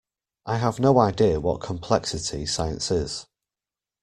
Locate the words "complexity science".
1.61-2.89